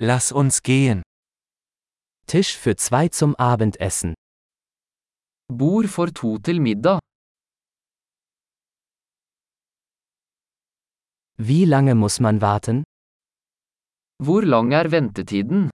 Lass 0.00 0.30
uns 0.30 0.62
gehen. 0.62 1.02
Tisch 2.28 2.56
für 2.56 2.76
zwei 2.76 3.08
zum 3.08 3.34
Abendessen. 3.34 4.14
Bord 5.52 5.88
for 5.88 6.14
to 6.14 6.38
til 6.38 6.60
middag. 6.60 7.00
Wie 11.36 11.64
lange 11.64 11.96
muss 11.96 12.20
man 12.20 12.40
warten? 12.40 12.84
Hvor 14.22 14.42
lang 14.42 14.70
er 14.72 14.92
ventetiden? 14.92 15.70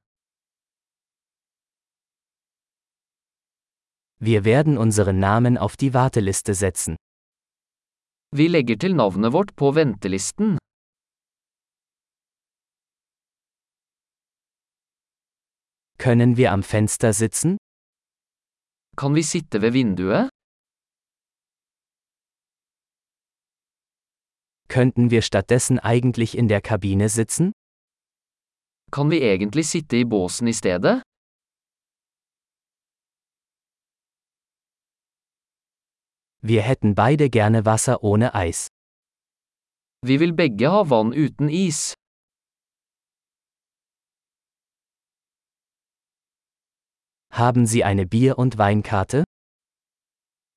Wir 4.20 4.45
werden 4.46 4.79
unseren 4.79 5.18
Namen 5.18 5.59
auf 5.59 5.77
die 5.77 5.93
Warteliste 5.93 6.54
setzen. 6.54 6.96
Vi 8.30 8.48
legger 8.48 8.79
til 8.79 8.95
navnet 8.95 9.32
vårt 9.34 9.54
på 9.54 9.75
ventelisten. 9.75 10.56
Können 16.05 16.37
wir 16.37 16.52
am 16.52 16.62
Fenster 16.62 17.15
sitzen? 17.15 17.56
Kan 19.01 19.15
vi 19.15 19.23
sitte 19.23 19.62
ved 19.62 19.73
vinduet? 19.73 20.28
Könnten 24.69 25.11
wir 25.11 25.23
stattdessen 25.23 25.78
eigentlich 25.78 26.37
in 26.37 26.48
der 26.48 26.61
Kabine 26.61 27.09
sitzen? 27.09 27.52
Kan 28.92 29.11
vi 29.11 29.19
egentlig 29.23 29.66
sitte 29.66 29.97
i 29.97 30.05
båsen 30.05 30.47
i 30.48 30.52
stedet? 30.52 31.02
Wir 36.42 36.62
hätten 36.62 36.95
beide 36.95 37.30
gerne 37.30 37.64
Wasser 37.64 38.05
ohne 38.05 38.34
Eis. 38.34 38.69
Vi 40.06 40.20
vil 40.20 40.34
begge 40.34 40.69
ha 40.69 40.83
vann 40.91 41.14
uten 41.14 41.48
is. 41.48 41.95
Haben 47.37 47.66
Sie 47.66 47.83
eine 47.83 48.06
Bier- 48.06 48.39
und 48.39 48.58
Weinkarte? 48.58 49.25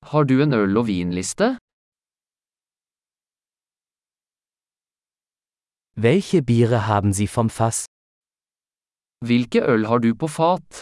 Har 0.05 0.25
du 0.25 0.35
en 0.43 0.53
øl- 0.53 0.77
og 0.77 0.85
vinliste? 0.87 1.57
Welche 5.95 6.43
Biere 6.43 6.85
haben 6.85 7.13
Sie 7.13 7.27
vom 7.27 7.49
Fass? 7.49 7.85
Hvilke 9.25 9.59
øl 9.73 9.87
har 9.87 9.97
du 9.99 10.13
på 10.15 10.27
fat? 10.27 10.81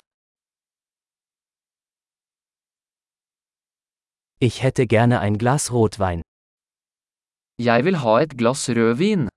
Ich 4.42 4.62
hätte 4.64 4.88
gerne 4.88 5.22
ein 5.22 5.38
Glas 5.38 5.72
Rotwein. 5.72 6.22
Jeg 7.58 7.86
vil 7.86 7.98
ha 8.04 8.20
et 8.22 8.38
glass 8.38 8.70
rødvin. 8.70 9.30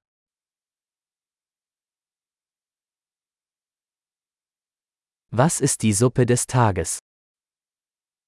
Was 5.30 5.60
ist 5.60 5.82
die 5.82 5.92
Suppe 5.92 6.24
des 6.24 6.46
Tages? 6.46 6.98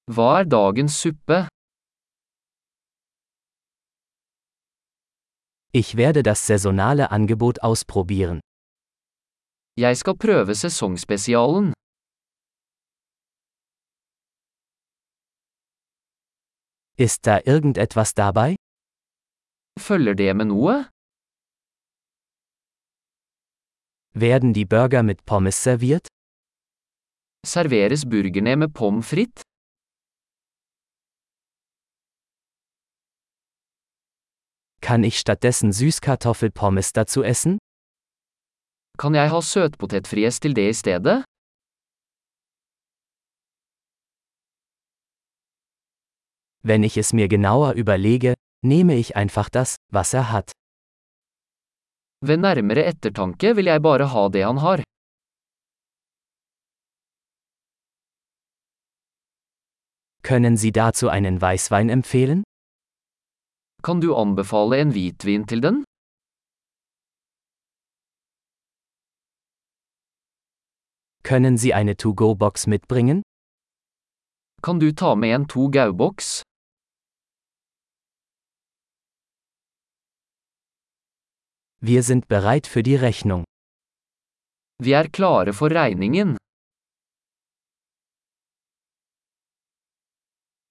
Hva 0.07 0.39
er 0.39 0.45
dagens 0.45 1.01
suppe? 1.01 1.47
Ich 5.73 5.95
werde 5.97 6.21
das 6.21 6.45
saisonale 6.45 7.09
Angebot 7.11 7.61
ausprobieren. 7.63 8.39
Jeg 9.77 9.97
skal 9.97 10.15
prøve 10.15 10.53
sesongspesialen. 10.55 11.73
Ist 16.97 17.25
da 17.25 17.39
irgendetwas 17.45 18.13
dabei? 18.13 18.55
Følger 19.79 20.13
det 20.13 20.35
med 20.35 20.45
noe? 20.53 20.75
Werden 24.13 24.53
die 24.53 24.65
Burger 24.65 25.03
mit 25.03 25.25
Pommes 25.25 25.63
serviert? 25.63 26.07
Serveres 27.45 28.05
burgerne 28.05 28.55
med 28.55 28.73
pommes 28.73 29.07
frites? 29.09 29.41
Kann 34.81 35.03
ich 35.03 35.17
stattdessen 35.19 35.71
Süßkartoffelpommes 35.73 36.93
dazu 36.93 37.23
essen? 37.23 37.57
Kan 38.97 39.15
jeg 39.15 39.29
ha 39.33 39.41
søtpotetfries 39.41 40.39
til 40.39 40.53
det 40.55 40.69
i 40.69 40.73
stedet? 40.73 41.23
Wenn 46.63 46.83
ich 46.83 46.97
es 46.97 47.13
mir 47.13 47.27
genauer 47.27 47.73
überlege, 47.73 48.33
nehme 48.63 48.95
ich 48.95 49.15
einfach 49.15 49.49
das, 49.49 49.75
was 49.91 50.13
er 50.13 50.31
hat. 50.31 50.51
Ved 52.23 52.37
nærmere 52.37 52.85
ettertanke 52.85 53.55
vil 53.55 53.65
jeg 53.65 53.81
bare 53.81 54.07
ha 54.13 54.27
det 54.29 54.45
han 54.45 54.57
har. 54.57 54.83
Können 60.23 60.55
Sie 60.57 60.71
dazu 60.71 61.09
einen 61.09 61.41
Weißwein 61.41 61.89
empfehlen? 61.89 62.43
Kan 63.83 64.01
du 64.01 64.15
anbefale 64.15 64.77
en 64.77 64.91
hvitvin 64.93 65.47
til 65.47 65.61
den? 65.61 65.83
Können 71.23 71.57
Sie 71.57 71.73
eine 71.73 71.95
To-Go-Box 71.97 72.67
mitbringen? 72.67 73.21
Kan 74.61 74.79
du 74.79 74.93
ta 74.93 75.15
med 75.15 75.35
en 75.35 75.47
to 75.47 75.69
gau-boks? 75.69 76.43
Wir 81.79 82.03
sind 82.03 82.27
bereit 82.27 82.67
für 82.67 82.83
die 82.83 82.95
Rechnung. 82.95 83.43
Vi 84.83 84.91
er 84.91 85.09
klare 85.09 85.53
for 85.53 85.71
regningen. 85.71 86.37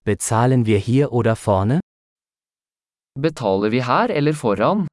Bezahlen 0.04 0.64
wir 0.64 0.78
hier 0.78 1.12
oder 1.12 1.36
vorne? 1.36 1.80
Betaler 3.18 3.70
vi 3.70 3.84
her 3.84 4.08
eller 4.08 4.34
foran? 4.34 4.86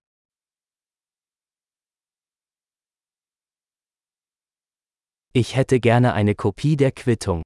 Ich 5.34 5.56
hätte 5.56 5.79
gerne 5.79 6.13
eine 6.13 6.35
Kopie 6.35 6.75
der 6.75 6.91
Quittung. 6.91 7.41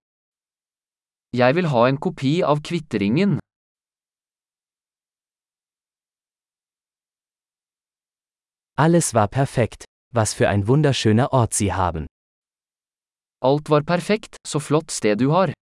Jeg 1.34 1.56
vil 1.56 1.70
ha 1.72 1.88
en 1.88 2.00
kopi 2.00 2.44
av 2.44 2.62
kvitteringen. 2.62 3.40
Alles 8.78 9.14
war 9.14 9.28
perfekt. 9.28 9.86
Was 10.14 10.34
für 10.34 10.50
ein 10.50 10.68
wunderschöner 10.68 11.32
Ort 11.32 11.54
Sie 11.54 11.72
haben. 11.74 12.08
Alt 13.42 13.70
var 13.70 13.84
perfekt, 13.84 14.36
så 14.46 14.60
flott 14.60 14.92
sted 14.92 15.20
du 15.20 15.32
har. 15.32 15.54